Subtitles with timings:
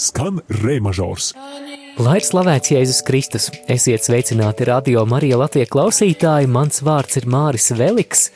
[0.00, 1.34] skan rēmažors.
[2.00, 7.68] Lai ir slavēts Jēzus Kristus, esiet sveicināti radio Marija Latvijas klausītāji, mans vārds ir Māris
[7.76, 8.30] Veliks.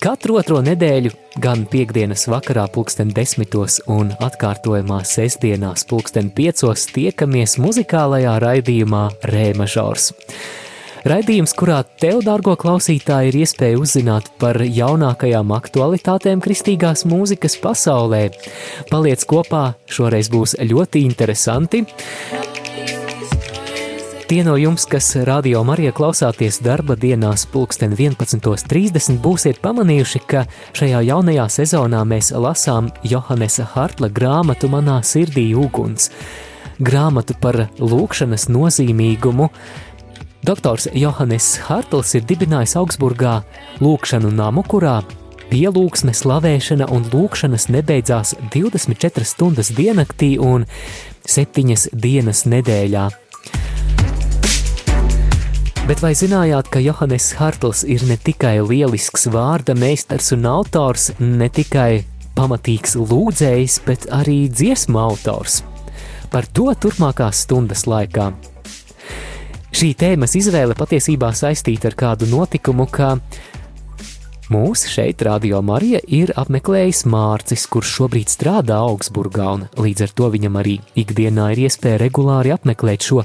[0.00, 1.12] Katru otro nedēļu,
[1.44, 10.10] gan piekdienas vakarā, pulksten desmitos un atkārtojumā sestdienās, pulksten piecos, tiekamies muzikālajā raidījumā Rēmažors.
[11.08, 18.26] Raidījums, kurā tev, dārgo klausītāji, ir iespēja uzzināt par jaunākajām aktualitātēm kristīgās mūzikas pasaulē.
[18.90, 21.86] Paliec kopā, šoreiz būs ļoti interesanti.
[24.28, 30.44] Tie no jums, kas radio Marija klausāties darba dienās pulksten 11.30, būsiet pamanījuši, ka
[30.76, 36.12] šajā jaunajā sezonā mēs lasām Johannesa Hartla grāmatu Manā sirdī uguns.
[36.80, 39.50] Grāmatu par lūkšanas nozīmīgumu,
[40.40, 43.42] Doktors Johannes Hartls ir dibinājis Augsburgā
[43.84, 45.02] lūkšanu namu, kurā
[45.50, 50.64] pielūgsme, slavēšana un lūkšanas nebeidzās 24 stundas diennaktī un
[51.28, 53.10] 7 dienas nedēļā.
[55.90, 61.50] Bet vai zinājāt, ka Johannes Hartls ir ne tikai lielisks vārda meistars un autors, ne
[61.52, 62.06] tikai
[62.38, 65.60] pamatīgs lūdzējs, bet arī dziesmu autors?
[66.32, 68.30] Par to turpmākās stundas laikā.
[69.70, 73.12] Šī tēmas izvēle patiesībā saistīta ar kādu notikumu, ka
[74.50, 80.30] mūs šeit, Radio Marija, ir apmeklējis Mārcis, kurš šobrīd strādā Augsburgā, un līdz ar to
[80.34, 83.22] viņam arī ikdienā ir iespēja regulāri apmeklēt šo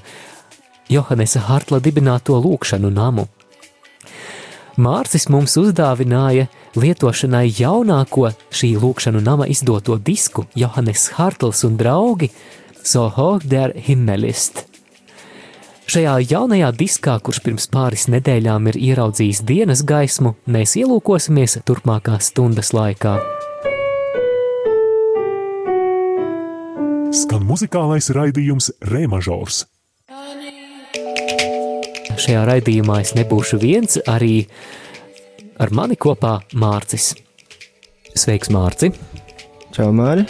[0.93, 3.25] Johannesa Hartla dibināto lūkšanu namu.
[4.77, 6.45] Mārcis mums uzdāvināja
[6.77, 12.29] lietošanai jaunāko šī lūkšanu nama izdoto disku Johannes Hartls un draugi
[12.85, 14.74] So hoch der Himmelist.
[15.85, 22.71] Šajā jaunajā diskā, kurš pirms pāris nedēļām ir ieraudzījis dienas gaismu, mēs ielūkosimies turpmākās stundas
[22.73, 23.19] laikā.
[27.13, 29.61] Skan muzikālais raidījums Rēmažors.
[32.15, 34.47] Šajā raidījumā es nebūšu viens, arī
[35.61, 37.11] ar mani kopā Mārcis.
[38.17, 38.89] Sveiks, Mārci!
[39.75, 40.25] Čau, Māri!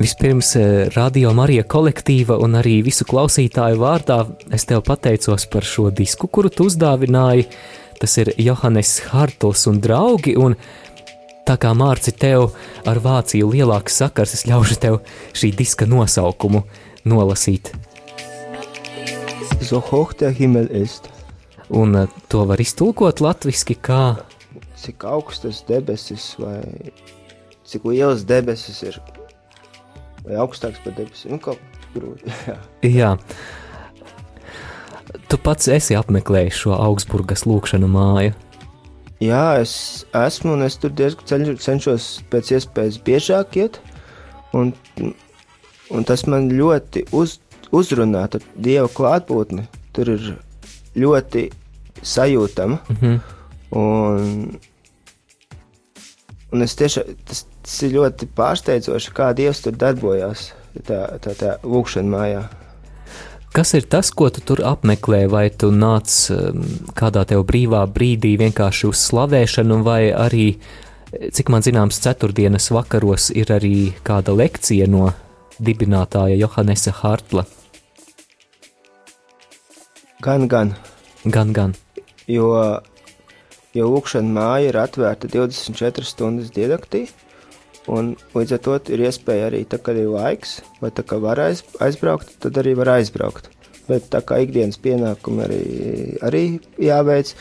[0.00, 4.22] Vispirms, eh, Radio Marija kolektīva un arī visu klausītāju vārdā
[4.56, 7.44] es tev pateicos par šo disku, kuru tu uzdāvināji.
[8.00, 10.56] Tas ir Johannes Hartls un draugi, un
[11.44, 12.54] tā kā Mārci tev
[12.88, 14.98] ar Vāciju lielāks sakars, es ļaušu tev
[15.36, 16.64] šī diska nosaukumu
[17.04, 17.74] nolasīt.
[19.60, 21.10] So hoch der Himmel ist.
[21.68, 24.16] Un eh, to var iztulkot latviski kā
[24.80, 26.64] Cik augstas debesis vai
[27.68, 28.96] cik lielas debesis ir
[30.24, 31.36] vai augstāks par debesīm.
[31.36, 31.56] Nu,
[31.94, 32.30] grūti.
[32.46, 32.56] Jā.
[33.00, 33.10] Jā.
[35.30, 38.34] Tu pats esi apmeklējis šo Augsburgas lūkšanu māju.
[39.20, 43.80] Jā, es esmu un es tur diezgan cenšos pēc iespējas biežāk iet.
[44.56, 44.72] Un,
[45.92, 47.36] un tas man ļoti uz,
[47.74, 49.66] uzrunā ar Dieva klātbūtni.
[49.92, 50.30] Tur ir
[50.96, 51.50] ļoti
[52.00, 52.78] sajūtama.
[52.88, 53.20] Mm -hmm.
[53.76, 54.58] un,
[56.52, 60.50] un es tiešām tas, tas ir ļoti pārsteidzoši, kā Dievs tur darbojās
[60.86, 62.42] tā, tā, tā lūkšanā mājā.
[63.50, 66.60] Kas ir tas, ko tu tur apmeklē, vai tu nāc um,
[66.94, 70.44] kādā tev brīvā brīdī vienkārši uz slavēšanu, vai arī,
[71.10, 75.08] cik man zināms, ceturtdienas vakaros ir arī kāda lekcija no
[75.58, 77.42] dibinātāja Johannesa Hartla?
[80.22, 80.76] Gan, gan.
[81.24, 81.74] Gan, gan.
[82.30, 82.52] Jo,
[83.74, 87.08] jo lūkšana māja ir atvērta 24 stundas diennaktī,
[87.88, 91.40] Un līdz ar to ir iespēja arī, tā, kad ir laiks, vai tā kā var
[91.40, 93.48] aiz, aizbraukt, tad arī var aizbraukt.
[93.88, 95.62] Bet tā kā ikdienas pienākumi arī,
[96.26, 96.44] arī
[96.78, 97.32] jāveic,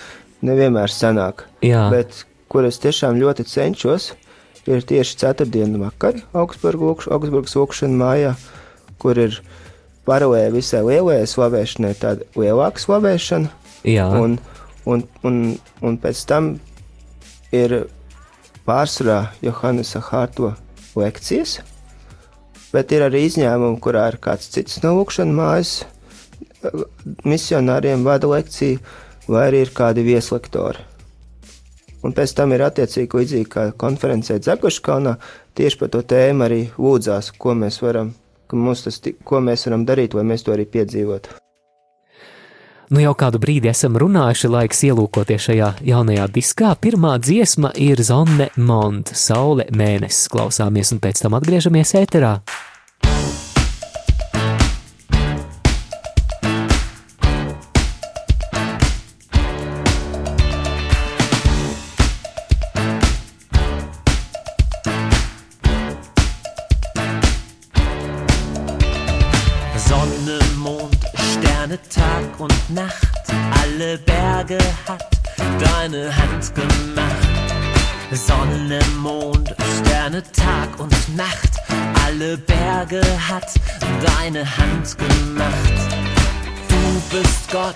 [0.45, 1.43] nevienmēr sanāk.
[1.65, 1.89] Jā.
[1.93, 4.13] Bet, kur es tiešām ļoti cenšos,
[4.69, 8.33] ir tieši ceturtdienu vakar Augsburgas lūkšana mājā,
[9.01, 9.41] kur ir
[10.07, 13.51] paralēli visai lielajai slavēšanai tāda lielāka slavēšana.
[13.87, 14.07] Jā.
[14.19, 14.39] Un,
[14.89, 15.39] un, un,
[15.85, 16.55] un pēc tam
[17.55, 17.81] ir
[18.69, 20.53] pārsvarā Johannesa Hārto
[20.99, 21.59] lekcijas,
[22.73, 25.73] bet ir arī izņēmumi, kurā ir kāds cits no lūkšanas mājas
[27.25, 28.81] misionāriem vada lekciju,
[29.29, 30.85] vai arī ir kādi vieslektori.
[32.05, 35.17] Un pēc tam ir attiecīgi līdzīgi kā konferencē Dzeguškalnā,
[35.57, 38.13] tieši par to tēmu arī lūdzās, ko mēs varam,
[38.85, 41.35] tas, ko mēs varam darīt, lai mēs to arī piedzīvotu.
[42.89, 46.71] Nu jau kādu brīdi esam runājuši, laiks ielūkoties šajā jaunajā diskā.
[46.81, 50.25] Pirmā dziesma ir Zonne Mont, Saule mēnesis.
[50.33, 52.39] Klausāmies un pēc tam atgriežamies ēterā.
[72.39, 73.27] Und Nacht,
[73.61, 74.57] alle Berge
[74.87, 75.07] hat
[75.59, 77.27] deine Hand gemacht.
[78.11, 81.51] Sonne, Mond, Sterne, Tag und Nacht,
[82.03, 83.53] alle Berge hat
[84.01, 85.73] deine Hand gemacht.
[86.69, 87.75] Du bist Gott,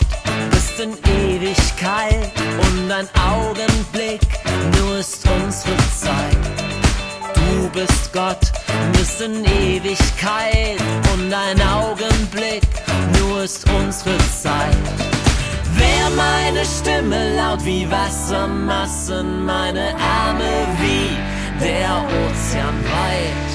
[0.49, 4.21] bist in Ewigkeit und ein Augenblick,
[4.79, 6.62] nur ist unsere Zeit.
[7.49, 8.51] Du bist Gott,
[9.25, 10.81] in Ewigkeit
[11.13, 12.63] und ein Augenblick,
[13.19, 14.75] nur ist unsere Zeit.
[15.75, 21.09] Wär meine Stimme laut wie Wassermassen, meine Arme wie
[21.63, 23.51] der Ozean weit,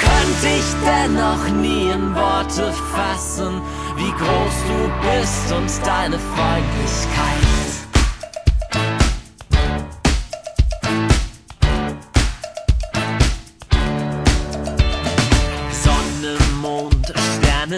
[0.00, 3.62] könnte ich dennoch nie in Worte fassen,
[3.96, 7.57] wie groß du bist und deine Freundlichkeit.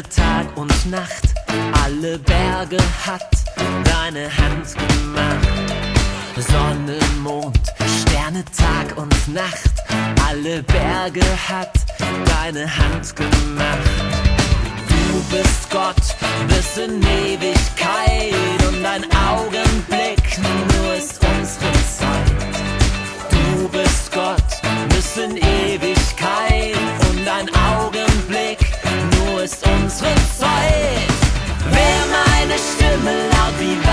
[0.00, 1.34] Sterne, Tag und Nacht,
[1.84, 3.28] alle Berge hat
[3.84, 5.48] deine Hand gemacht.
[6.36, 7.60] Sonne, Mond,
[8.00, 9.70] Sterne, Tag und Nacht,
[10.26, 11.72] alle Berge hat
[12.24, 13.90] deine Hand gemacht.
[14.88, 16.16] Du bist Gott,
[16.48, 18.34] bist in Ewigkeit
[18.68, 20.38] und ein Augenblick,
[20.72, 22.56] nur ist unsere Zeit.
[23.30, 25.89] Du bist Gott, bist in Ewigkeit
[30.00, 31.10] unsere Zeit.
[31.70, 33.89] Wär meine Stimme laut wie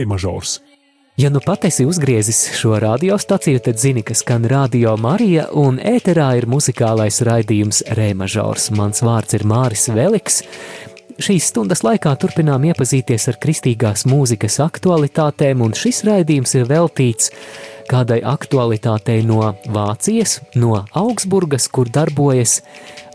[0.00, 0.60] Skan rēmažors.
[1.16, 6.36] Ja nu pat esi uzgriezis šo radiostaciju, tad zini, ka skan radio Marija un ēterā
[6.38, 8.70] ir muzikālais raidījums Rēmažors.
[8.72, 10.42] Mans vārds ir Māris Veliks.
[11.20, 17.28] Šīs stundas laikā turpinām iepazīties ar kristīgās mūzikas aktualitātēm, un šis raidījums ir veltīts
[17.90, 22.62] kādai aktualitātei no Vācijas, no Augsburgas, kur darbojas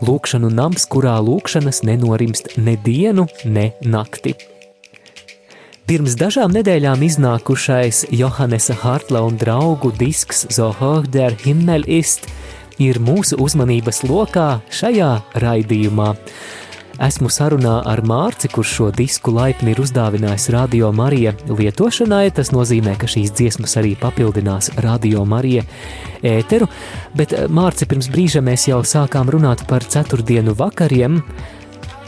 [0.06, 4.36] lūkšanu nams, kurā lūkšanas nenorimst ne dienu, ne nakti.
[5.86, 12.24] Pirms dažām nedēļām iznākušais Johannesa Hartla un draugu disks So hoch der Himmel ist
[12.82, 16.08] ir mūsu uzmanības lokā šajā raidījumā.
[17.06, 22.32] Esmu sarunā ar Mārci, kurš šo disku laipni ir uzdāvinājis Radio Marija lietošanai.
[22.34, 25.62] Tas nozīmē, ka šīs dziesmas arī papildinās Radio Marija
[26.26, 26.66] ēteru.
[27.14, 31.20] Bet, Mārci, pirms brīža mēs jau sākām runāt par ceturtdienu vakariem.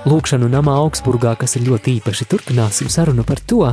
[0.06, 2.26] Lūkšanu namā Augsburgā, kas ir ļoti īpaši.
[2.30, 3.64] Turpināsim sarunu par to.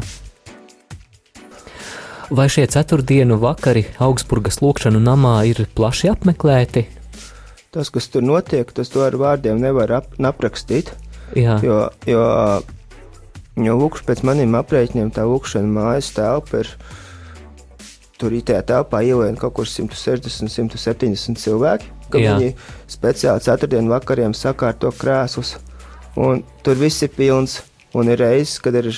[2.34, 6.88] Vai šie ceturtdienu vakari Augsburgas lūkšanu namā ir plaši apmeklēti?
[7.76, 10.90] Tas, kas tur notiek, tas to ar vārdiem nevar ap, aprakstīt.
[11.38, 11.78] Jā, Jo,
[12.10, 12.24] jo,
[13.62, 16.72] jo lūkš, pēc maniem aprēķiniem tā lūkšana mājas telpa ir.
[18.16, 21.92] Tur ir tajā telpā ielien kaut kur 160, 170 cilvēki.
[22.10, 22.36] Ka Jā.
[22.38, 22.56] viņi
[22.90, 25.58] speciāli ceturtdienu vakariem sakārto krēslus.
[26.16, 27.62] Un tur viss ir pilns.
[27.96, 28.90] Un ir reizes, kad ir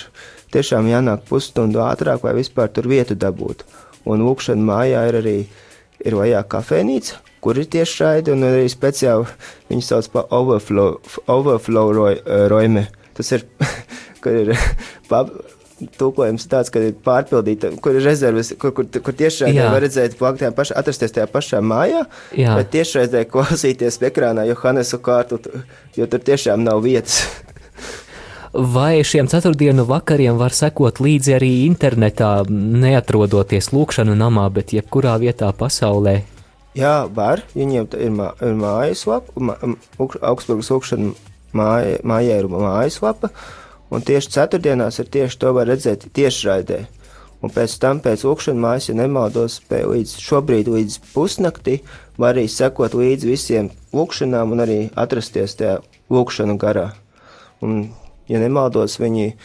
[0.53, 3.67] tiešām jānāk pusstundu ātrāk, lai vispār tur vietu dabūtu.
[4.09, 5.37] Un lūkšana mājā ir arī
[6.05, 9.27] ir vajā kafejnīca, kur ir tieši šādi, un arī speciāli
[9.69, 10.97] viņi sauc par overflow,
[11.29, 12.17] overflow roj,
[12.49, 12.87] roime.
[13.17, 13.45] Tas ir,
[14.23, 14.53] kad ir
[15.09, 15.33] pab,
[15.97, 20.39] tūkojums tāds, ka ir pārpildīta, kur ir rezerves, kur, kur, kur tiešraidē var redzēt, plak-
[20.41, 22.05] tajā pašā, atrasties tajā pašā mājā,
[22.37, 22.55] Jā.
[22.57, 25.41] bet tiešraidē klausīties ekrānā Johannesu kārtu,
[25.97, 27.21] jo tur tiešām nav vietas.
[28.57, 35.51] Vai šiem ceturtdienu vakariem var sekot līdzi arī internetā, neatrodoties lūkšanu namā, bet jebkurā vietā
[35.53, 36.21] pasaulē?
[36.77, 37.43] Jā, var.
[37.57, 39.55] Viņiem ir, mā, ir mājaslapa, mā,
[39.99, 41.11] Augsburgas lūkšana
[41.57, 43.29] māja, mājā ir mājaslapa,
[43.91, 46.85] un tieši ceturtdienās ir tieši to var redzēt tiešraidē.
[47.45, 51.77] Un pēc tam, pēc lūkšanas mājas, ja nemaldos, līdz šobrīd līdz pusnaktī
[52.17, 55.77] var arī sekot līdzi visiem lūkšanām un arī atrasties tajā
[56.09, 56.89] lūkšanu garā.
[57.61, 57.91] Un,
[58.29, 59.35] ja nemaldos, viņi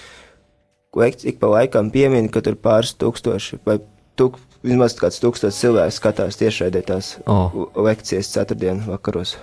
[1.28, 3.78] ik pa laikam piemin, ka tur pāris tūkstoši vai
[4.16, 7.68] tuk, vismaz kāds tūkstots cilvēks skatās tiešraidē tās Oh.
[7.76, 9.36] lekcijas ceturtdienu vakaros.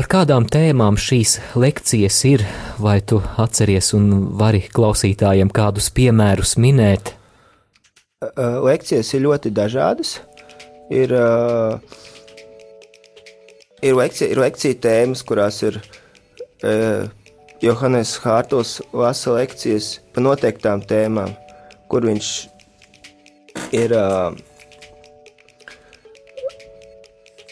[0.00, 2.40] Par kādām tēmām šīs lekcijas ir,
[2.80, 4.06] vai tu atceries un
[4.40, 7.10] vari klausītājiem kādus piemērus minēt?
[8.64, 10.14] Lekcijas ir ļoti dažādas.
[10.88, 11.12] Ir,
[13.84, 15.76] ir, lekcija, ir lekcija tēmas, kurās ir
[17.60, 21.36] Johannes Hārtos lasa lekcijas par noteiktām tēmām,
[21.92, 22.36] kur viņš
[23.76, 23.92] ir.
[23.92, 24.46] Uh,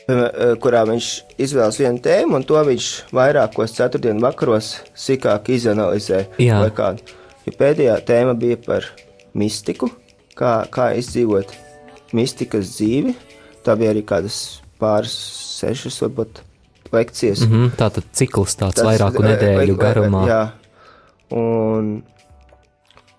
[0.08, 1.06] kurā viņš
[1.44, 6.22] izvēlas vienu tēmu, un to viņš vairākos ceturtdienu vakaros sīkāk izanalizē.
[6.40, 6.62] Jā.
[7.48, 8.86] Ja pēdējā tēma bija par
[9.36, 9.90] mistiku,
[10.36, 11.52] kā, kā izdzīvot
[12.16, 13.14] mistikas dzīvi.
[13.64, 15.12] Tā bija arī kādas pāris,
[15.58, 16.40] sešas, varbūt
[16.94, 17.42] lekcijas.
[17.44, 20.26] Mm -hmm, tā tad cikls tāds Tas- vairāku vai- nedēļu vai- garumā.
[20.28, 20.42] Jā,
[21.30, 22.02] un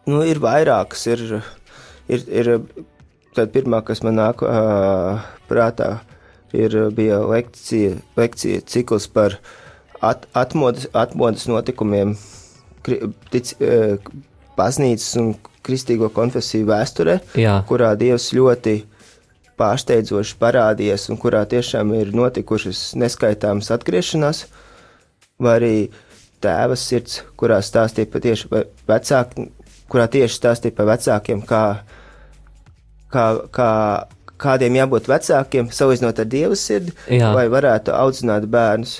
[0.07, 1.05] nu, ir vairākas.
[1.07, 1.43] Ir,
[2.07, 2.61] ir, ir
[3.35, 5.19] tad pirmā, kas man nāk uh,
[5.49, 5.99] prātā,
[6.57, 9.37] ir, bija lekcija, lekcija cikls par
[10.01, 12.15] at, atmodas, atmodas notikumiem,
[13.33, 13.97] tic, uh,
[14.59, 15.33] baznīcas un
[15.65, 17.59] kristīgo konfesiju vēsturē, Jā.
[17.69, 18.79] kurā Dievs ļoti
[19.59, 24.45] pārsteidzoši parādījies un kurā tiešām ir notikušas neskaitāmas atgriešanās,
[25.39, 25.73] vai arī
[26.43, 29.49] tēva sirds, kurā stāstīja par tieši vai vecāki,
[29.91, 31.63] kurā tieši stāstīja par vecākiem, kā,
[33.11, 33.25] kā,
[33.55, 33.71] kā,
[34.39, 37.33] kādiem jābūt vecākiem, salīdzinot ar Dieva sirdi, Jā.
[37.35, 38.99] lai varētu audzināt bērnus.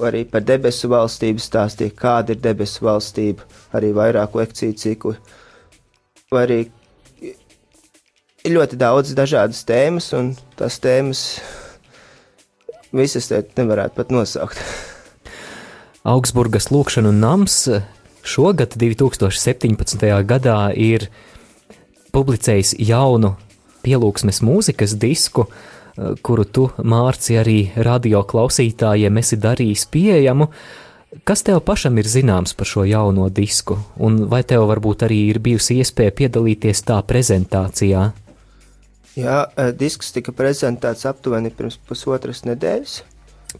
[0.00, 5.16] Arī par debesu valstību stāstīja, kāda ir debesu valstība, arī vairāku lekciju ciklu.
[6.30, 6.60] Arī
[8.44, 11.24] ir ļoti daudz dažādas tēmas, un tās tēmas
[12.94, 14.62] visas te nevarētu pat nosaukt.
[16.06, 17.66] Augsburgas lūkšanu nams
[18.24, 20.06] šogad, 2017.
[20.24, 21.10] gadā, ir
[22.14, 23.34] publicējis jaunu
[23.84, 30.50] pielūgsmes mūzikas disku, eh, kuru tu, Mārci, arī radio klausītājiem esi darījis pieejamu.
[31.26, 35.40] Kas tev pašam ir zināms par šo jauno disku, un vai tev varbūt arī ir
[35.42, 38.12] bijusi iespēja piedalīties tā prezentācijā?
[39.16, 43.02] Jā, eh, disks tika prezentēts aptuveni pirms pusotras nedēļas,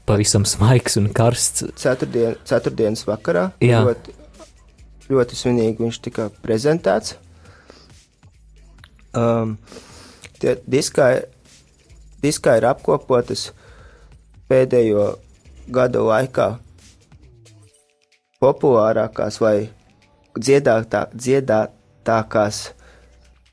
[0.07, 1.65] Pavisam svaigs un karsts.
[1.75, 3.50] ceturtdien, ceturtdienas vakarā.
[3.62, 3.83] Jā.
[3.87, 4.15] Ļoti,
[5.11, 7.17] ļoti svinīgi viņš tika prezentēts.
[9.15, 9.57] Um,
[10.40, 11.11] tie diskā,
[12.25, 13.50] diskā ir apkopotas
[14.50, 15.06] pēdējo
[15.70, 16.49] gadu laikā
[18.40, 19.56] populārākās vai
[20.38, 22.70] dziedātā, dziedātākās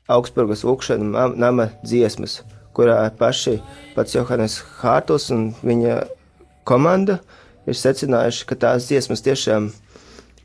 [0.08, 2.38] Augsburgas lūkšana nam- nama dziesmas,
[2.72, 3.58] kurā paši
[3.94, 6.06] pats Johannes Hārtls un viņa
[6.64, 7.18] komanda
[7.68, 9.68] ir secinājuši, ka tās dziesmas tiešām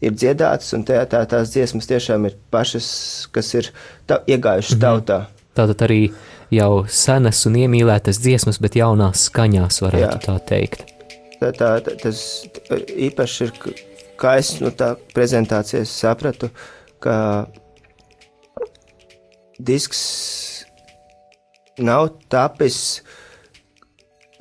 [0.04, 3.72] ir dziedātas, un tā, tā, tās dziesmas tiešām ir pašas, kas ir
[4.06, 4.82] ta, iegājušas Mhm.
[4.84, 5.26] tautā.
[5.56, 6.12] Tātad arī
[6.54, 10.22] jau senas un iemīlētas dziesmas, bet jaunās skaņās, varētu Jā.
[10.28, 10.86] tā teikt.
[11.42, 12.22] Tā, tā, tas
[12.72, 13.52] īpaši ir,
[14.20, 16.50] kā es no tā prezentācijas sapratu,
[17.04, 17.16] ka
[19.60, 20.04] disks
[21.82, 23.02] nav tapis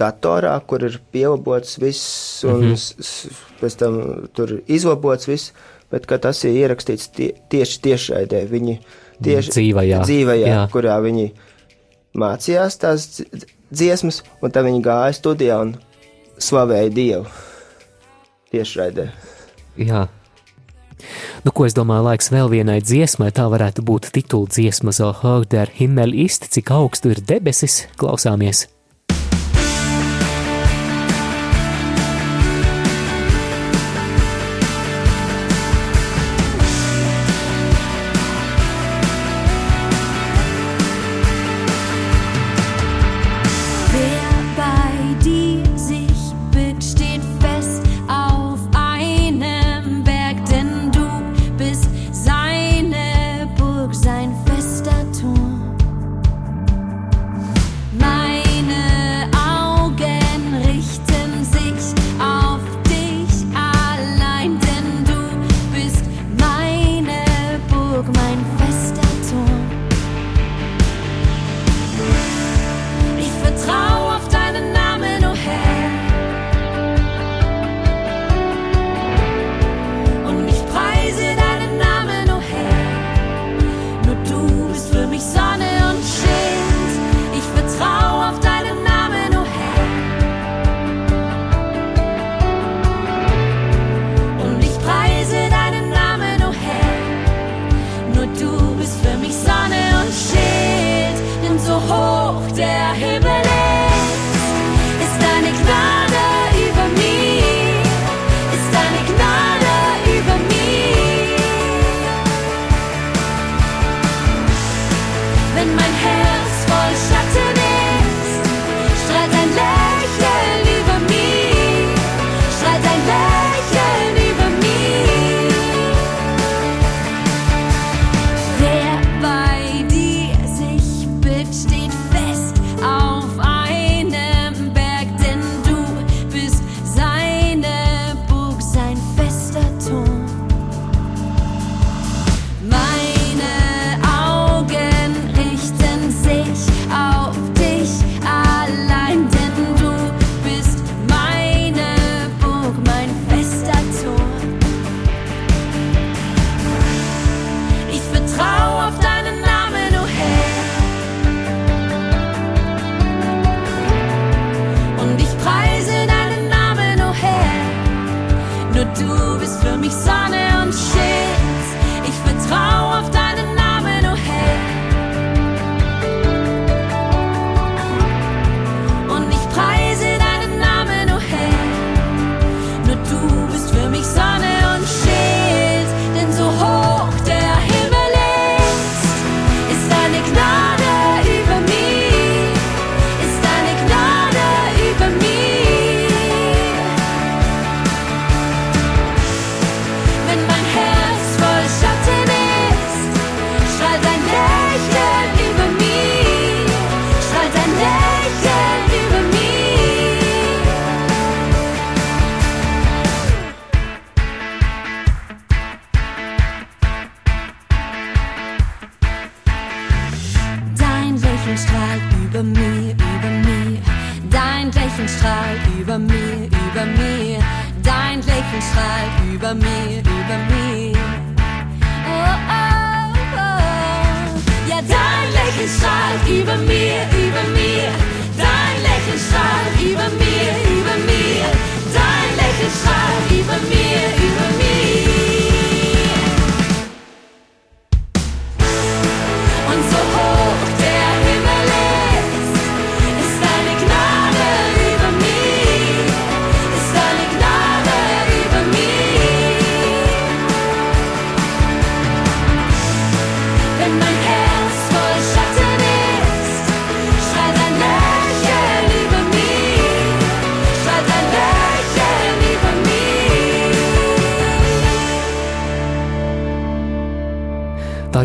[0.00, 3.36] datorā, kur ir pielabots viss un mm -hmm.
[3.60, 5.52] pēc tam tur ir izlabots viss,
[5.90, 8.46] bet tas ir ierakstīts tie, tieši tiešraidē.
[8.48, 8.78] Viņi
[9.22, 10.68] tieši Dzīvajā, dzīvajā jā.
[10.72, 11.32] kurā viņi
[12.18, 15.76] mācījās tās dzi- dziesmas, un tad viņi gāja studijā un
[16.38, 17.26] slavēja Dievu
[18.52, 19.08] tiešraidē.
[19.80, 20.08] Jā.
[21.42, 24.92] Nu, ko es domāju, laiks vēl vienai dziesmai, tā varētu būt titula dziesma
[25.22, 28.68] Hoch der Himmel ist, cik augstu ir debesis, klausāmies.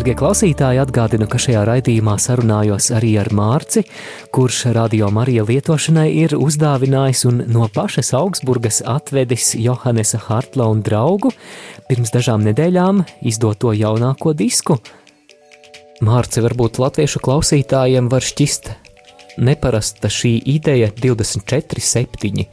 [0.08, 3.82] Dārgie klausītāji, atgādinu, ka šajā raidījumā sarunājos arī ar Mārci,
[4.32, 11.34] kurš radio Marija lietošanai ir uzdāvinājis un no pašas Augsburgas atvedis Johannesa Hartla un draugu
[11.90, 14.78] pirms dažām nedēļām izdoto jaunāko disku.
[16.00, 18.72] Mārci varbūt latviešu klausītājiem var šķist
[19.44, 22.48] neparasta šī ideja 24-7.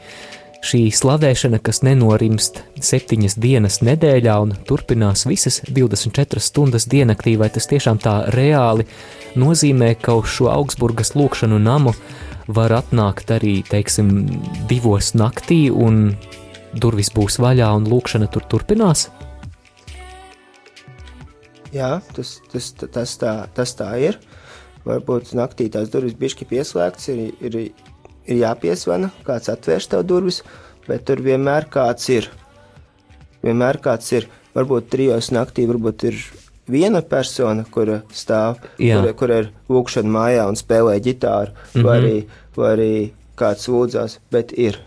[0.65, 7.69] Šī slavēšana, kas nenorimst septiņas dienas nedēļā un turpinās visas 24 stundas diennaktī, vai tas
[7.69, 8.87] tiešām tā reāli
[9.37, 11.93] nozīmē, ka uz šo Augsburgas lūkšanu namu
[12.49, 14.09] var atnākt arī, teiksim,
[14.65, 16.15] divos naktī un
[16.73, 19.11] durvis būs vaļā un lūkšana tur turpinās?
[21.75, 24.17] Jā, tas, tas, tas, tā, tas tā ir.
[24.85, 27.61] Varbūt naktī tās durvis bišķi pieslēgts, ir, ir,
[28.27, 30.41] ir jāpiesvana, kāds atvērš tev durvis,
[30.87, 32.29] bet tur vienmēr kāds ir.
[33.45, 34.27] Vienmēr kāds ir.
[34.55, 36.19] Varbūt trijos naktī varbūt ir
[36.71, 39.01] viena persona, kura stāv, Jā.
[39.01, 41.83] kur, kur ir lūkšana mājā un spēlē ģitāru, mm -hmm.
[41.85, 42.15] vai, arī,
[42.55, 42.91] vai arī
[43.37, 44.79] kāds lūdzās, bet ir.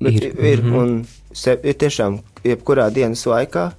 [0.00, 0.76] Bet ir, ir, mm -hmm.
[0.76, 3.72] un se, ir tiešām, jebkurā dienas laikā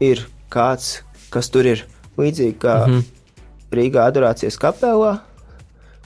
[0.00, 1.86] ir kāds, kas tur ir
[2.18, 3.02] līdzīgi kā mm -hmm.
[3.72, 5.18] Rīgā adorācijas kapelā,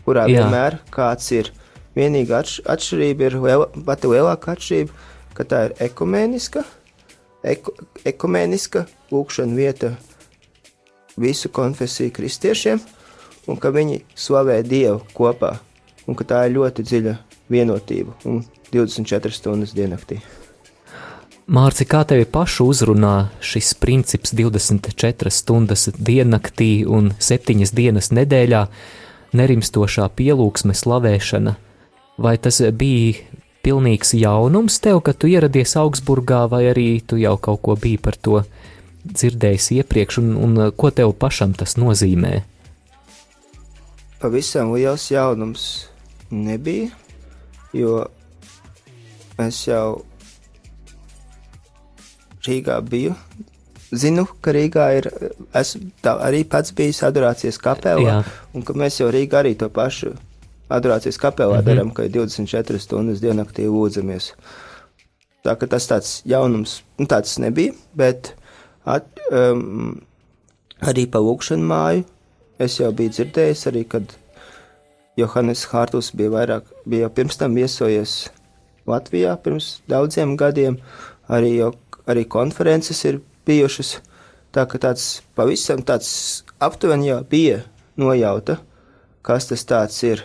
[0.06, 0.42] kurā Jā.
[0.42, 1.52] Vienmēr kāds ir.
[1.92, 4.94] Vienīgā atš atšķirība ir liela, pati lielākā atšķirība,
[5.36, 6.62] ka tā ir ekumēniska,
[7.52, 7.74] eko,
[8.08, 9.92] ekumēniska lūkšana vieta
[11.20, 12.80] visu konfesiju kristiešiem,
[13.50, 15.58] un ka viņi slavē Dievu kopā,
[16.08, 17.16] un ka tā ir ļoti dziļa
[17.52, 18.40] vienotība un
[18.72, 20.22] 24 stundas diennaktī.
[21.52, 28.60] Mārci, kā tevi pašu uzrunā šis princips 24 stundas diennaktī un 7 dienas nedēļā,
[29.36, 31.56] nerimstošā pielūgsme slavēšana?
[32.22, 37.62] Vai tas bija pilnīgs jaunums tev, kad tu ieradies Augsburgā, vai arī tu jau kaut
[37.62, 38.42] ko biji par to
[39.02, 42.42] dzirdējis iepriekš, un, un ko tev pašam tas nozīmē?
[44.22, 45.62] pavisam liels jaunums
[46.30, 46.92] nebija,
[47.74, 48.04] jo
[49.42, 50.04] es jau
[52.46, 53.16] Rīgā biju.
[53.92, 55.08] Zinu, ka Rīgā ir
[55.58, 58.22] esmu arī pats bijis adorācijas kapelā,
[58.56, 60.14] un ka mēs jau Rīgā arī to pašu
[60.72, 61.66] adorācijas kapelā mm -hmm.
[61.68, 64.32] darām, ka ir 24 stundas diennaktī lūdzamies.
[65.44, 68.34] Tā ka tas tāds jaunums, nu tāds nebija, bet
[68.84, 70.00] at, um,
[70.80, 72.04] arī pa lūkšanu māju
[72.58, 74.02] es jau biju dzirdējis, arī kad
[75.16, 78.30] Johannes Hārtus bija vairāk, bija jau pirms tam viesojies
[78.86, 80.78] Latvijā pirms daudziem gadiem,
[81.28, 81.74] arī jau
[82.06, 83.96] arī konferences ir bijušas.
[84.52, 87.62] Tā ka tāds pavisam tāds aptuveni jau bija
[87.96, 88.58] nojauta,
[89.24, 90.24] kas tas tāds ir.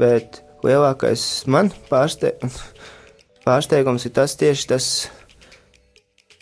[0.00, 2.32] Bet lielākais man pārste,
[3.44, 4.88] pārsteigums ir tas tieši tas,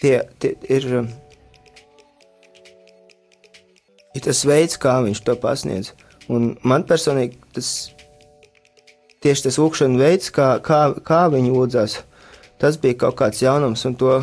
[0.03, 0.89] tie, tie ir,
[4.15, 5.93] ir tas veids, kā viņš to pasniedz.
[6.31, 7.75] Un man personīgi tas
[9.25, 11.99] tieši tas lūkšana veids, kā, kā, kā viņi lūdzās,
[12.61, 14.19] tas bija kaut kāds jaunums, un to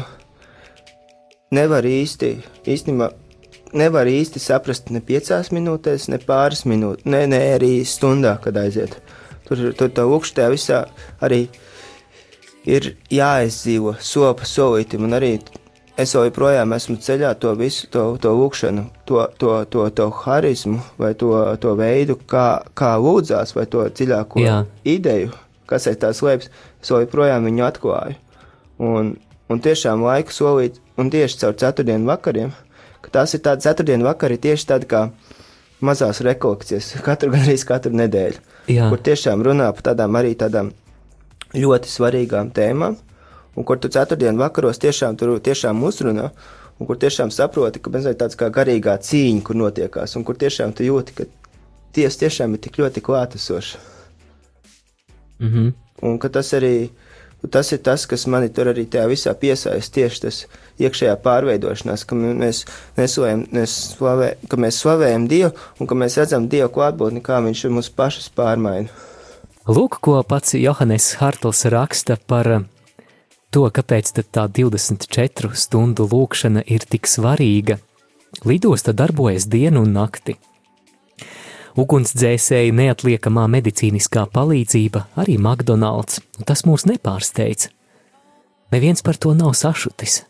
[1.56, 2.32] nevar īsti,
[2.66, 3.12] īstenībā,
[3.78, 9.00] nevar īsti saprast ne piecās minūtēs, ne pāris minūtēs, ne, ne arī stundā, kad aiziet.
[9.48, 10.86] Tur, tur tā lūkšanā visā
[11.24, 11.46] arī
[12.68, 15.34] ir jāizdzīvo soli pa solītim, un arī
[16.00, 21.14] es joprojām esmu ceļā to visu, to, to lūkšanu, to, to, to, to harizmu, vai
[21.18, 24.62] to, to veidu, kā, kā lūdzās, vai to dziļāko Jā.
[24.88, 25.34] ideju,
[25.70, 28.18] kas aiz tā slēpjas, es joprojām viņu atklāju.
[28.82, 29.16] Un,
[29.52, 32.54] un tiešām laiku solīt, un tieši caur ceturtdienu vakariem,
[33.02, 35.08] ka tās ir tādas ceturtdienu vakari, tieši tādi kā
[35.82, 38.90] mazās rekolekcijas, katru gan arī katru nedēļu, Jā.
[38.92, 40.72] kur tiešām runā par tādām arī tādām
[41.58, 42.98] ļoti svarīgām tēmām,
[43.56, 46.30] un kur tu ceturtdienu vakaros tiešām tur tiešām uzrunā,
[46.80, 50.74] un kur tiešām saproti, ka bezmēr tāds kā garīgā cīņa, kur notiekās, un kur tiešām
[50.78, 51.28] tu jūti, ka
[51.94, 53.88] tiesa tiešām ir tik ļoti klātesoša.
[55.42, 55.74] Mm -hmm.
[56.02, 56.90] Un ka tas arī
[57.50, 60.42] tas ir tas, kas mani tur arī tajā visā piesaista, tieši tas
[60.82, 62.66] iekšējā pārveidošanās, ka mēs,
[62.98, 67.66] nesojam, mēs, slavē, ka mēs slavējam Dievu un ka mēs redzam Dievu klātbūtni, kā Viņš
[67.66, 68.92] ir mūsu pašus pārmaina.
[69.70, 72.64] Lūk, ko pats Johannes Hartls raksta par eh,
[73.54, 77.78] to, kāpēc tā 24 stundu lūkšana ir tik svarīga.
[78.48, 80.38] Lidosta darbojas dienu un nakti.
[81.80, 87.70] Ugunsdzēsēji neatliekamā medicīniskā palīdzība, arī McDonald's, un tas mūs nepārsteidz.
[88.72, 90.26] Neviens par to nav sašutis.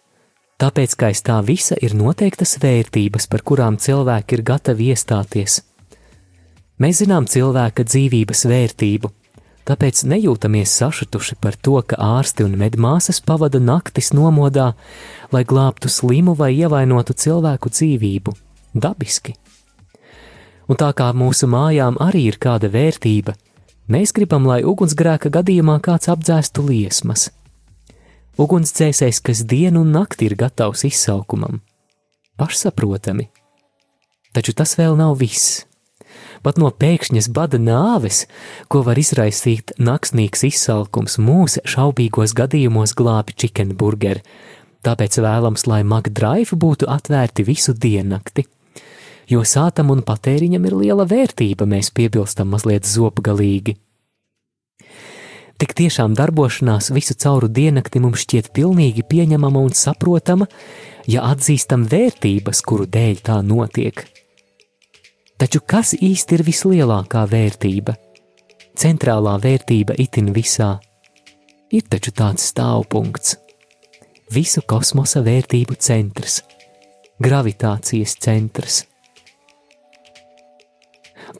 [0.62, 5.64] Tāpēc, ka aiz tā visa ir noteiktas vērtības, par kurām cilvēki ir gatavi iestāties.
[6.82, 9.10] Mēs zinām cilvēka dzīvības vērtību,
[9.66, 14.72] tāpēc nejūtamies sašutuši par to, ka ārsti un medmāsas pavada naktis nomodā,
[15.34, 18.38] lai glābtu slimu vai ievainotu cilvēku dzīvību.
[18.74, 19.38] Dabiski!
[20.72, 23.34] Un tā kā mūsu mājām arī ir kāda vērtība,
[23.92, 27.26] mēs gribam, lai ugunsgrēka gadījumā kāds apdzēstu liesmas.
[28.40, 31.60] Ugunsdzēsējs, kas dienu un nakti ir gatavs izsaukumam,
[32.40, 33.28] pašsaprotami.
[34.32, 35.66] Taču tas vēl nav viss.
[36.42, 38.24] Pat no pēkšņas bada nāves,
[38.72, 44.24] ko var izraisīt naksnīgs izsalkums, mūsu šaubīgos gadījumos glābi chicken burgeri.
[44.88, 48.48] Tāpēc vēlams, lai McDrive būtu atvērti visu diennakti
[49.32, 53.78] jo sātam un patēriņam ir liela vērtība, mēs piebilstam mazliet zopgalīgi.
[55.62, 60.48] Tik tiešām darbošanās visu cauru diennakti mums šķiet pilnīgi pieņemama un saprotama,
[61.06, 64.02] ja atzīstam vērtības, kuru dēļ tā notiek.
[65.38, 67.94] Taču kas īsti ir vislielākā vērtība?
[68.78, 70.76] Centrālā vērtība itin visā
[71.72, 73.38] ir taču tāds stāvpunkts,
[74.34, 76.42] visu kosmosa vērtību centrs,
[77.22, 78.86] gravitācijas centrs.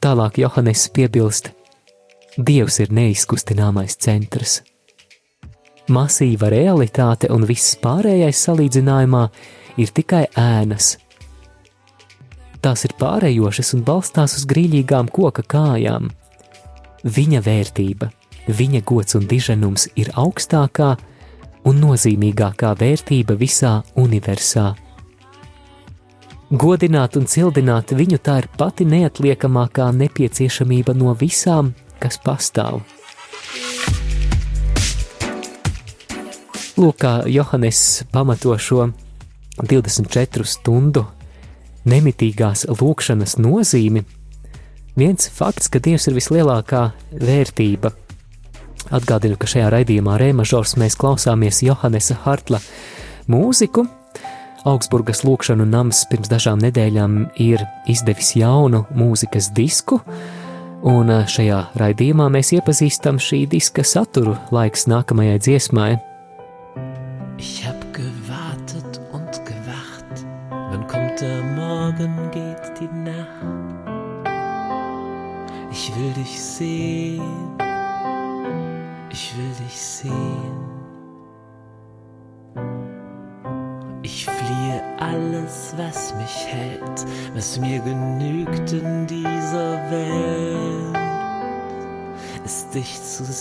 [0.02, 1.52] Tālāk Johannes piebilst,
[2.36, 4.62] Dievs ir neizkustināmais centrs.
[5.92, 9.22] Masīva realitāte un viss pārējais salīdzinājumā
[9.82, 10.96] ir tikai ēnas.
[12.62, 16.10] Tās ir pārējošas un balstās uz grīļīgām koka kājām.
[17.04, 18.08] Viņa vērtība,
[18.48, 20.94] viņa gods un diženums ir augstākā
[21.68, 24.72] un nozīmīgākā vērtība visā universā.
[26.52, 32.82] Godināt un cildināt viņu tā ir pati neatliekamākā nepieciešamība no visām, kas pastāv.
[36.76, 38.90] Lūk, kā Johannes pamato šo
[39.64, 41.06] 24 stundu
[41.88, 44.04] nemitīgās lūkšanas nozīmi.
[45.00, 46.82] Viens fakts, ka Dievs ir vislielākā
[47.16, 47.94] vērtība.
[48.92, 52.60] Atgādinu, ka šajā raidījumā Rēmažors mēs klausāmies Johannesa Hartla
[53.32, 53.88] mūziku,
[54.68, 60.00] Augsburgas lūkšanu nams pirms dažām nedēļām ir izdevis jaunu mūzikas disku,
[60.82, 65.92] Un šajā raidījumā mēs iepazīstam šī diska saturu laiks nākamajai dziesmai.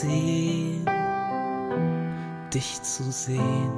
[0.02, 0.86] Sehen,
[2.54, 3.72] dich zu sehen.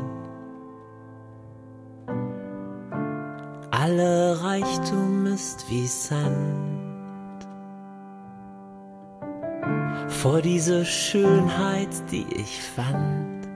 [3.71, 7.47] Alle Reichtum ist wie Sand.
[10.07, 13.47] Vor dieser Schönheit, die ich fand.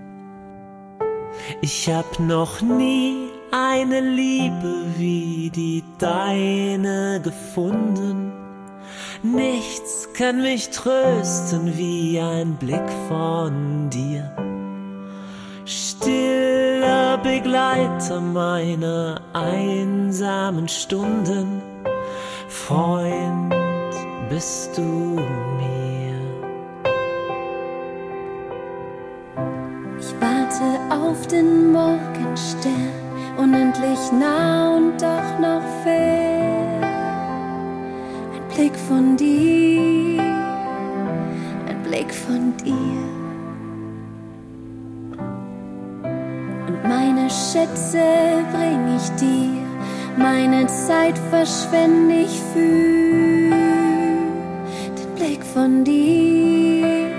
[1.62, 8.46] Ich hab noch nie eine Liebe wie die deine gefunden.
[9.36, 14.32] Nichts kann mich trösten wie ein Blick von dir.
[15.66, 21.62] Stiller Begleiter meiner einsamen Stunden.
[22.48, 23.54] Freund
[24.30, 26.16] bist du mir.
[30.00, 32.92] Ich warte auf den Morgenstern,
[33.38, 36.77] unendlich nah und doch noch fern.
[38.58, 40.24] Ein Blick von dir,
[41.67, 43.04] ein Blick von dir.
[46.65, 48.00] Und meine Schätze
[48.52, 49.62] bring ich dir,
[50.17, 53.52] meine Zeit verschwende ich für
[54.98, 57.12] den Blick von dir,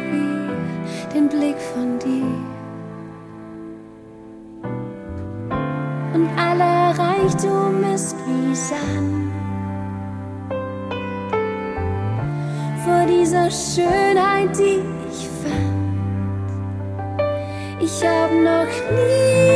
[1.14, 2.34] den Blick von dir.
[6.14, 9.17] und aller Reichtum ist wie Sand.
[13.28, 14.80] Dieser Schönheit, die
[15.12, 16.50] ich fand,
[17.78, 19.47] ich hab noch nie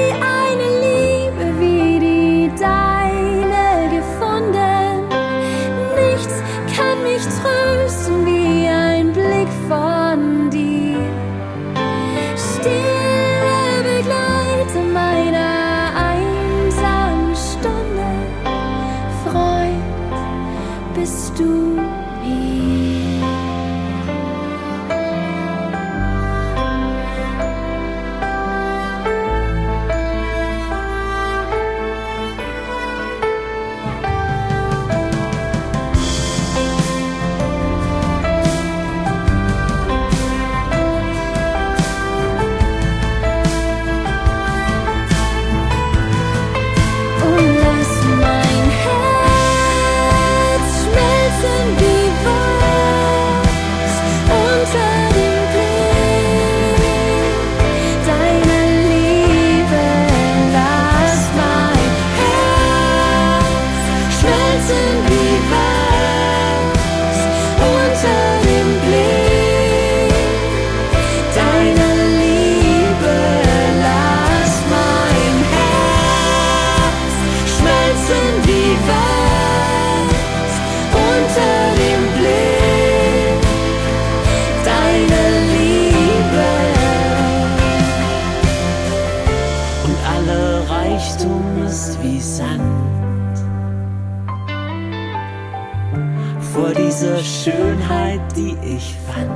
[96.53, 99.31] Vor dieser Schönheit, die ich fand.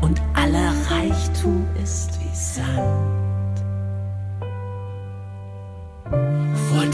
[0.00, 3.03] Und aller Reichtum ist wie Sand.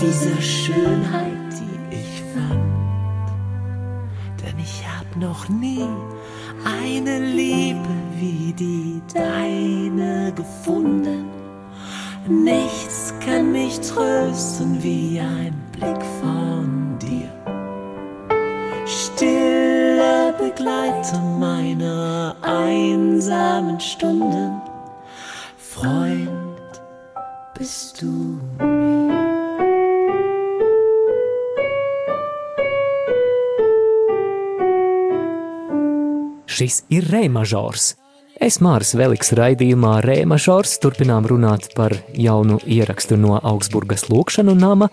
[0.01, 3.29] Dieser Schönheit, die ich fand.
[4.43, 5.87] Denn ich hab noch nie
[6.65, 11.29] eine Liebe wie die deine gefunden.
[12.29, 17.31] Nichts kann mich trösten wie ein Blick von dir.
[18.87, 24.63] Stiller Begleiter meiner einsamen Stunden.
[25.59, 26.41] Freund
[27.55, 28.39] bist du
[36.61, 37.95] Šis ir rēmažors.
[38.37, 44.91] Es Mārs Veliks raidījumā Rēmažors turpinām runāt par jaunu ierakstu no Augsburgas lūkšanu nama,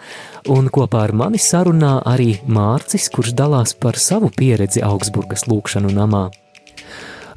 [0.47, 6.29] un kopā ar mani sarunā arī Mārcis, kurš dalās par savu pieredzi Augsburgas lūkšanu namā.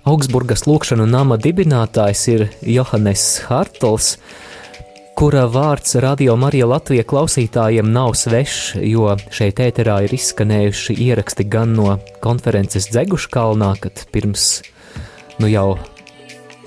[0.07, 4.13] Augsburgas lūkšanu nama dibinātājs ir Johannes Hartls,
[5.21, 11.75] kura vārds Radio Marija Latvija klausītājiem nav svešs, jo šeit ēterā ir izskanējuši ieraksti gan
[11.77, 14.47] no konferences Dzeguškalnā, kad pirms,
[15.43, 15.75] nu jau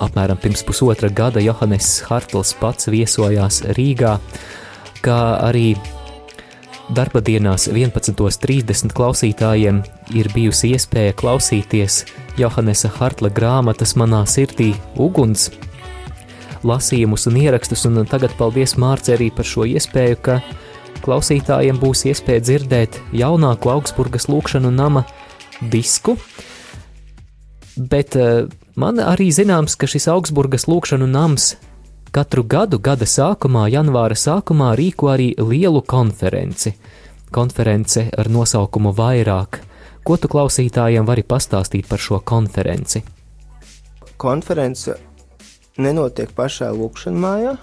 [0.05, 4.19] apmēram pirms pusotra gada Johannes Hartls pats viesojās Rīgā,
[5.01, 5.73] kā arī
[6.93, 9.81] darba dienās 11.30 klausītājiem
[10.13, 12.03] ir bijusi iespēja klausīties
[12.37, 15.49] Johannesa Hartla grāmatas manā sirdī uguns
[16.67, 20.39] lasījumus un ierakstus, un tagad paldies Mārce arī par šo iespēju, ka
[21.03, 25.03] klausītājiem būs iespēja dzirdēt jaunāko Augsburgas lūkšanu nama
[25.61, 26.15] disku,
[27.77, 28.47] bet uh,
[28.79, 31.53] man arī zināms, ka šis Augsburgas lūkšanu nams
[32.13, 36.75] katru gadu, gada sākumā, janvāra sākumā rīko arī lielu konferenci.
[37.33, 39.63] Konference ar nosaukumu Vairāk.
[40.05, 43.01] Ko tu klausītājiem vari pastāstīt par šo konferenci?
[44.21, 44.93] Konference
[45.77, 47.53] nenotiek pašā lūkšanā mājā,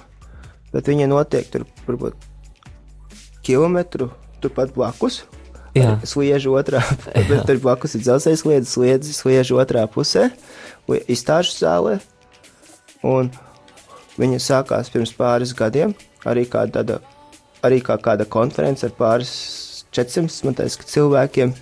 [0.72, 2.16] bet viņa notiek tur varbūt
[3.46, 4.10] kilometru
[4.42, 5.22] turpat blakus.
[6.02, 6.82] Sliežu otrā,
[7.30, 10.30] bet tur blakus ir dzelzceļa sliedas, sliedas sliežu otrā pusē,
[11.06, 12.00] izstāžu zālē.
[13.06, 13.30] Un
[14.20, 15.94] viņa sākās pirms pāris gadiem,
[16.28, 16.98] arī kā tāda,
[17.64, 19.32] arī kā kāda konference ar pāris
[19.94, 21.54] 400 teiks, cilvēkiem,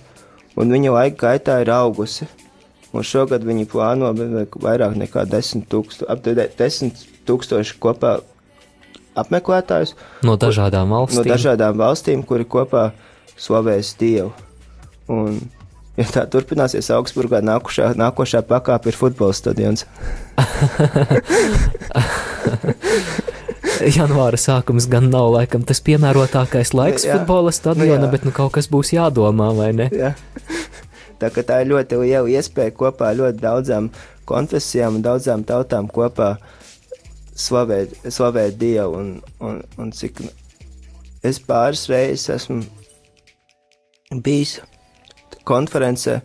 [0.59, 2.27] un viņa laika gaitā ir augusi.
[2.89, 8.17] Un šogad viņi plāno vairāk nekā 10 tūkstoši, ap 10 tūkstoši kopā
[9.19, 9.93] apmeklētājus.
[10.25, 11.21] No dažādām valstīm.
[11.21, 12.89] No dažādām valstīm, kuri kopā
[13.39, 14.31] slavēs Dievu.
[15.09, 15.39] Un,
[15.97, 19.85] ja tā turpināsies Augsburgā, nākušā, nākošā pakāpe ir futbola stadions.
[23.79, 28.51] Janvāra sākums gan nav laikam tas piemērotākais laiks jā, futbola stadionā, nu bet nu kaut
[28.57, 29.87] kas būs jādomā, vai ne?
[29.95, 30.11] Jā.
[31.19, 33.89] Tā, tā ir ļoti liela iespēja kopā ļoti daudzām
[34.29, 36.35] konfesijām un daudzām tautām kopā
[37.35, 38.99] slavēt, slavēt Dievu.
[38.99, 39.09] Un,
[39.43, 40.21] un, un cik
[41.25, 42.63] es pāris reizes esmu
[44.23, 44.59] bijis
[45.49, 46.19] konferencē,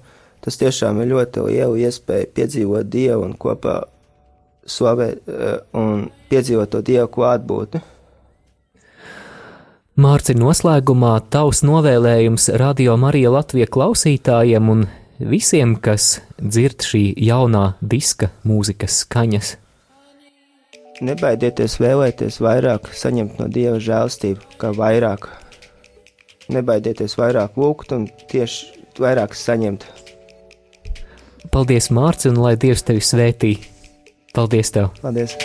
[0.45, 3.81] tas tiešām ir ļoti liela iespēja piedzīvot Dievu un kopā
[4.65, 7.83] slavēt eh, un piedzīvot to Dievu klātbūtni.
[9.95, 14.81] Mārci noslēgumā tavs novēlējums Radio Marija Latvija klausītājiem un
[15.23, 19.53] visiem, kas dzird šī jaunā diska mūzikas skaņas.
[20.99, 25.29] Nebaidieties vēlēties vairāk, saņemt no Dieva žēlstību, kā vairāk.
[26.51, 29.87] Nebaidieties vairāk lūgt un tieši vairāk saņemt.
[31.55, 33.53] Paldies, Mārcis, un lai Dievs tevi svētī.
[34.35, 34.91] Paldies tev!
[35.05, 35.39] Paldies!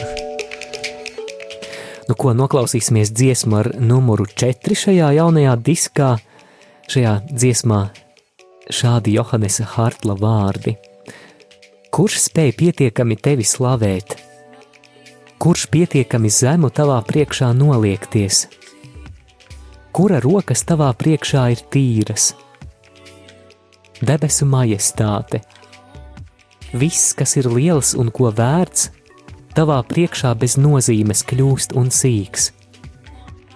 [2.10, 6.16] Nu, ko noklausīsimies dziesmu ar numuru 4 šajā jaunajā diskā.
[6.90, 7.84] Šajā dziesmā
[8.74, 10.74] šādi Johannesa Hartla vārdi:
[11.94, 14.18] Kurš spēj pietiekami tevi slavēt?
[15.38, 18.48] Kurš pietiekami zemu tavā priekšā noliekties?
[19.94, 22.32] Kura rokas tavā priekšā ir tīras?
[24.02, 25.44] Debesu majestāte,
[26.74, 28.90] viss, kas ir liels un ko vērts,
[29.60, 32.54] tavā priekšā bez nozīmes kļūst un sīks.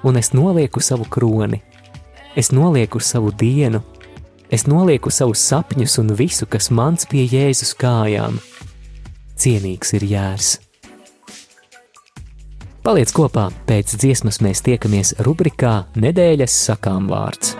[0.03, 1.61] Un es nolieku savu kroni,
[2.35, 3.79] es nolieku savu dienu,
[4.51, 8.41] es nolieku savus sapņus un visu, kas mans pie Jēzus kājām.
[9.39, 10.53] Cienīgs ir jērs.
[12.83, 17.55] Paliec kopā, pēc dziesmas mēs tiekamies rubrikā Nedēļas sakām vārds.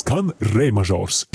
[0.00, 1.26] Skan rēmažors.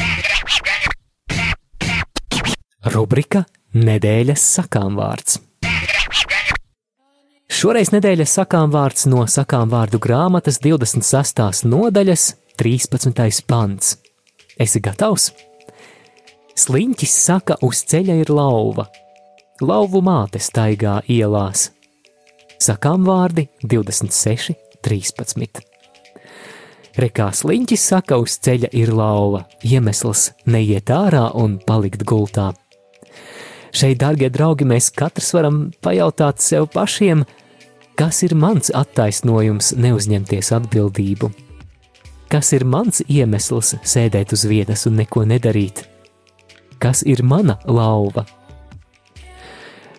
[2.95, 3.43] Rubrika
[3.75, 5.37] Nedēļas sakām vārds.
[7.45, 11.67] Šoreiz nedēļas sakām vārds no sakām vārdu grāmatas 26.
[11.69, 12.25] nodaļas
[12.57, 13.43] 13.
[13.45, 13.99] pants.
[14.57, 15.29] Esi gatavs?
[16.57, 18.87] Sliņķis saka, uz ceļa ir lauva.
[19.61, 21.69] Lauvu māte staigā ielās.
[22.57, 25.74] Sakām vārdi 26, 13.
[26.95, 32.53] Rekā sliņķis saka, uz ceļa ir lauva, iemesls neiet ārā un palikt gultā.
[33.75, 37.25] Šeit, darbie draugi, mēs katrs varam pajautāt sev pašiem,
[37.99, 41.33] kas ir mans attaisnojums neuzņemties atbildību.
[42.31, 45.83] Kas ir mans iemesls sēdēt uz vietas un neko nedarīt?
[46.79, 48.23] Kas ir mana lauva?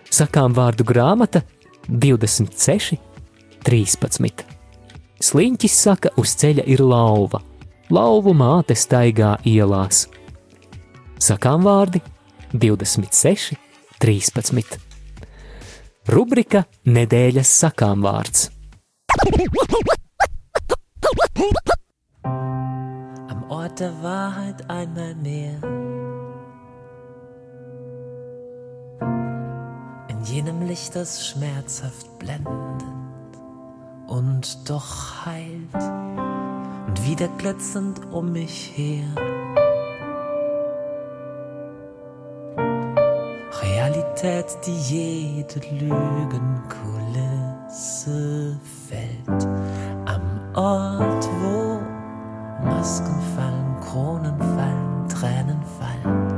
[0.09, 1.45] Sakām vārdu grāmata
[1.93, 2.97] 26,
[3.69, 4.56] 13.
[5.17, 7.41] Sliņķis saka, uz ceļa ir lauva,
[7.89, 10.05] lauvu māte staigā ielās.
[11.17, 12.03] Sakām vārdi
[12.53, 13.57] 26,
[14.03, 14.77] 13.
[16.13, 18.51] Rubrika Nedēļas sakām vārds.
[23.33, 25.57] Am Ort der Wahrheit einmal mehr.
[30.13, 33.06] In jenem Licht, das schmerzhaft blendet
[34.07, 35.75] und doch heilt
[36.87, 39.07] und wieder glitzernd um mich her.
[43.63, 49.47] Realität, die jede Lügenkulisse fällt.
[50.07, 50.21] Am
[50.55, 51.81] Ort, wo
[52.65, 56.33] Masken fallen, Kronen fallen, Tränen fallen.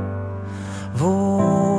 [0.95, 1.78] Wo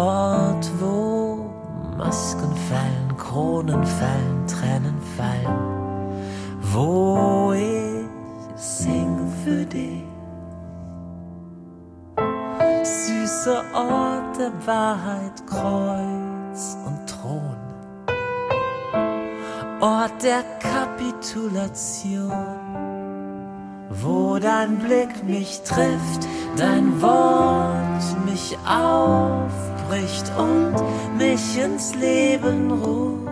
[0.00, 1.50] Ort, wo
[1.98, 5.58] Masken fallen, Kronen fallen, Tränen fallen.
[6.72, 8.06] Wo ich
[8.56, 10.02] sing für dich.
[12.82, 17.58] Süßer Ort der Wahrheit, Kreuz und Thron.
[19.82, 22.32] Ort der Kapitulation,
[23.90, 26.26] wo dein Blick mich trifft,
[26.56, 28.56] dein Wort mich
[29.90, 30.74] aufbricht und
[31.16, 33.29] mich ins Leben ruft.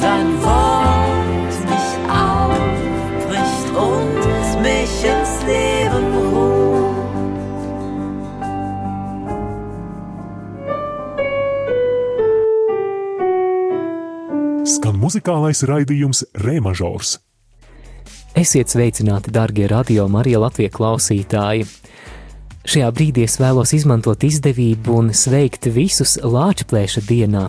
[0.00, 6.68] Dein Wort mich aufbricht und mich ins Leben ruft.
[14.68, 17.18] Skan muzikālais raidījums Rēmažors.
[18.38, 21.64] Esiet sveicināti, darbie radio Marija Latvijas klausītāji!
[22.68, 27.46] Šajā brīdī es vēlos izmantot izdevību un sveikt visus Lāčplēša dienā.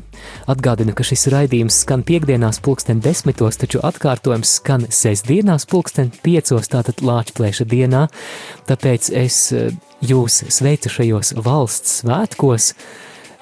[0.48, 7.04] Atgādinu, ka šis raidījums skan piekdienās pulksten desmitos, taču atkārtojums skan sestdienās pulksten piecos, tātad
[7.04, 8.06] Lāčplēša dienā,
[8.72, 12.72] tāpēc es eh, jūs sveicu šajos valsts svētkos.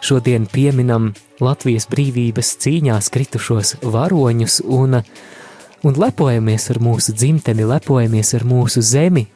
[0.01, 5.03] Šodien pieminam Latvijas brīvības cīņās kritušos varoņus un,
[5.85, 9.27] un lepojamies ar mūsu dzimteni, lepojamies ar mūsu zemi,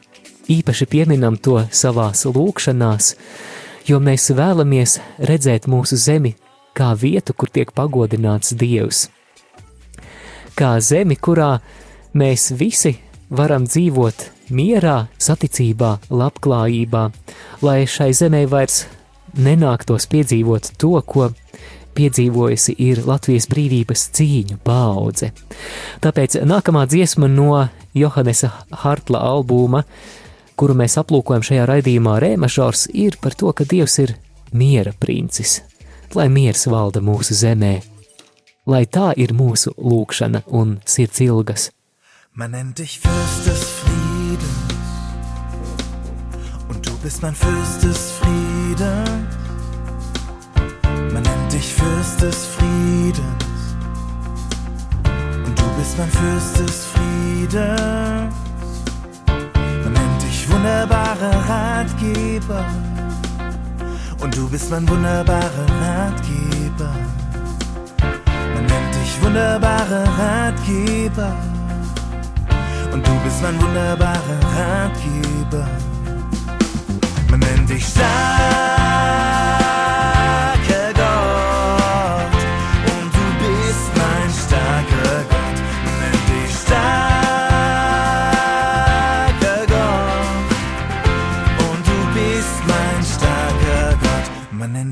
[0.50, 3.14] īpaši pieminam to savās lūkšanās,
[3.86, 6.34] jo mēs vēlamies redzēt mūsu zemi
[6.74, 9.08] kā vietu, kur tiek pagodināts Dievs.
[10.56, 11.58] Kā zemi, kurā
[12.14, 12.96] mēs visi
[13.32, 17.04] varam dzīvot mierā, saticībā, labklājībā,
[17.64, 18.84] lai šai zemē vairs
[19.38, 21.30] nenāktos piedzīvot to, ko
[21.96, 25.32] piedzīvojusi ir Latvijas brīvības cīņu paudze.
[26.04, 27.66] Tāpēc nākamā dziesma no
[27.96, 28.52] Johannesa
[28.84, 29.84] Hartla albuma,
[30.56, 34.16] kuru mēs aplūkojam šajā raidījumā, Rēmažors, ir par to, ka Dievs ir
[34.52, 35.60] miera princis,
[36.14, 37.74] lai miers valda mūsu zemē,
[38.66, 41.70] lai tā ir mūsu lūkšana un sirds ilgas.
[42.34, 44.72] Man nennt dich Fürst des Friedens
[46.68, 49.36] und du bist mein Fürst des Friedens.
[51.12, 53.76] Man nennt dich Fürst des Friedens
[55.44, 58.41] und du bist mein Fürst des Friedens.
[60.42, 62.64] Dich wunderbarer Ratgeber
[64.20, 66.90] und du bist mein wunderbarer Ratgeber.
[68.52, 71.32] Man nennt dich wunderbarer Ratgeber
[72.92, 75.68] und du bist mein wunderbarer Ratgeber.
[77.30, 79.31] Man nennt dich starker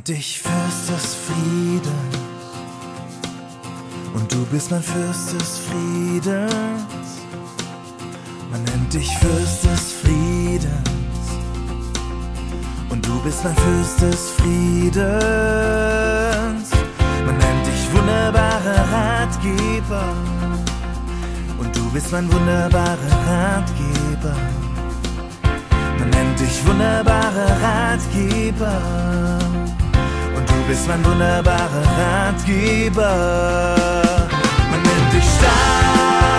[0.00, 2.16] Nennt dich Fürst des Friedens
[4.14, 6.54] und du bist mein Fürst des Friedens.
[8.50, 11.26] Man nennt dich Fürst des Friedens
[12.88, 15.10] und du bist mein Fürst des Friedens.
[17.26, 20.14] Man nennt dich wunderbarer Ratgeber
[21.58, 22.96] und du bist mein wunderbarer
[23.28, 24.34] Ratgeber.
[25.98, 28.80] Man nennt dich wunderbarer Ratgeber
[29.34, 29.39] und
[30.70, 33.74] bist mein wunderbarer Ratgeber.
[34.70, 36.29] Man nennt dich starker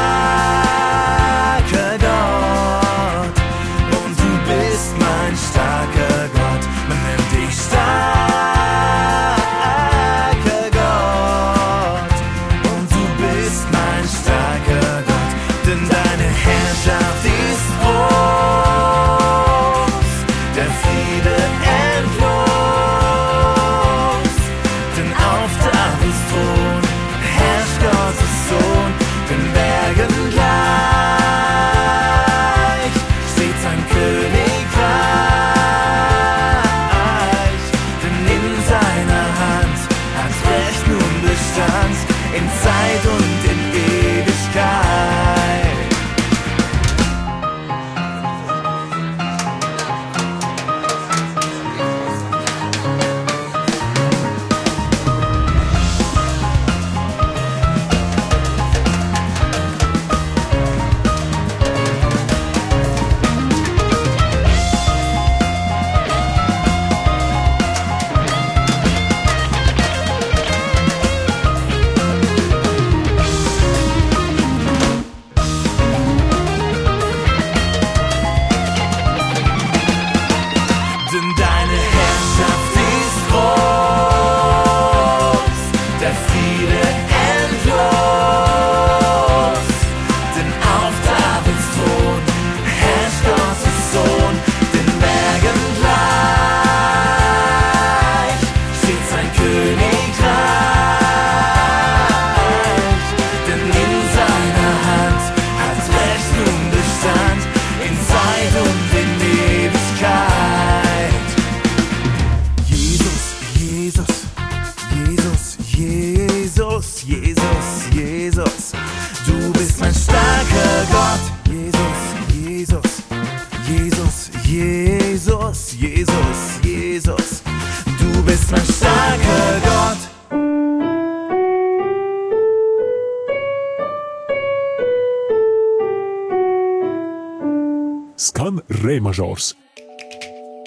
[138.83, 139.55] rēmažors.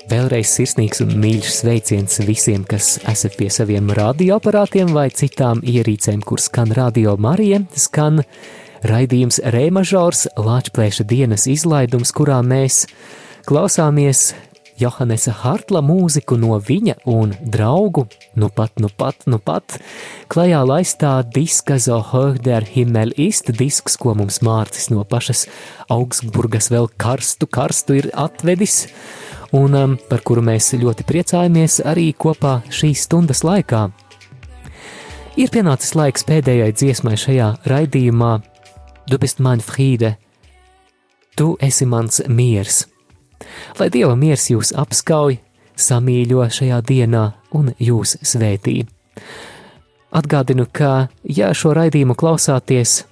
[0.04, 6.42] Vēlreiz sirsnīgs un mīļš sveiciens visiem, kas esat pie saviem radioaparātiem vai citām ierīcēm, kur
[6.44, 8.20] skan radio Marija, skan
[8.84, 12.82] raidījums Rēmažors, Lāčplēša dienas izlaidums, kurā mēs
[13.48, 14.34] klausāmies
[14.80, 18.06] Johannesa Hartla mūziku no viņa un draugu,
[18.38, 19.76] nu pat, nu pat, nu pat,
[20.32, 25.46] klajā laistā diska Zo Högder Himmel ist disks, ko mums Mārcis no pašas
[25.92, 28.86] Augsburgas vēl karstu, karstu ir atvedis,
[29.54, 33.86] un um, par kuru mēs ļoti priecājamies arī kopā šīs stundas laikā.
[35.34, 38.34] Ir pienācis laiks pēdējai dziesmai šajā raidījumā
[39.06, 40.16] Du bist mein Friede,
[41.36, 42.93] tu esi mans miers.
[43.78, 45.38] Lai Dieva miers jūs apskauj,
[45.76, 47.24] samīļo šajā dienā
[47.54, 48.84] un jūs svētī.
[50.14, 53.02] Atgādinu, ka, ja šo raidījumu klausāties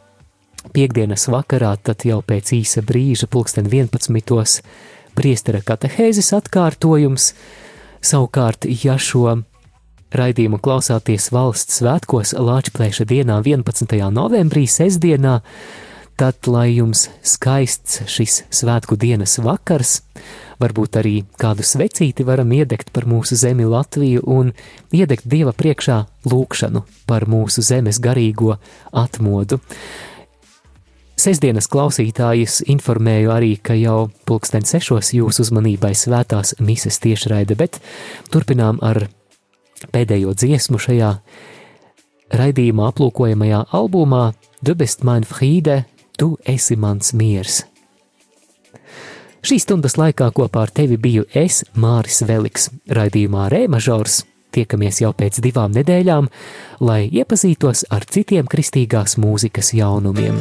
[0.71, 4.63] piekdienas vakarā, tad jau pēc īsa brīža, pulksten 11.
[5.19, 7.33] priestera katehēzes atkārtojums,
[8.03, 9.41] savukārt, ja šo
[10.15, 13.99] raidījumu klausāties valsts svētkos Lāčplēša dienā 11.
[14.13, 15.41] novembrī, sestdienā,
[16.17, 20.01] tad lai jums skaists šis svētku dienas vakars,
[20.63, 24.53] varbūt arī kādu svecīti varam iedegt par mūsu zemi Latviju un
[24.95, 25.99] iedegt Dieva priekšā
[26.29, 28.59] lūkšanu par mūsu zemes garīgo
[28.93, 29.61] atmodu.
[31.23, 37.79] Sesdienas klausītājus informēju arī, ka jau pulksten sešos jūsu uzmanībai svētās mises tiešraide, bet
[38.33, 39.05] turpinām ar
[39.93, 41.13] pēdējo dziesmu šajā
[42.33, 44.33] raidījumā aplūkojamajā albumā
[44.63, 45.87] Du bist mein Friede,
[46.23, 47.65] tu esi mans miers.
[49.43, 54.21] Šīs stundas laikā kopā ar tevi biju es, Māris Veliks, raidījumā Rēmažors.
[54.55, 56.31] Tiekamies jau pēc divām nedēļām,
[56.87, 60.39] lai iepazītos ar citiem kristīgās mūzikas jaunumiem.